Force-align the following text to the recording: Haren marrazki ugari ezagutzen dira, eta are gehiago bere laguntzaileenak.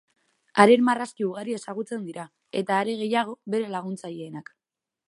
Haren 0.61 0.87
marrazki 0.87 1.27
ugari 1.27 1.55
ezagutzen 1.57 2.09
dira, 2.09 2.27
eta 2.63 2.81
are 2.81 2.97
gehiago 3.05 3.39
bere 3.57 3.71
laguntzaileenak. 3.77 4.53